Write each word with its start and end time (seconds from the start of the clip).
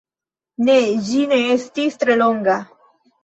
Ne, 0.69 0.77
ĝi 1.09 1.19
ne 1.33 1.37
estis 1.57 1.99
tre 2.05 2.17
longa. 2.23 2.57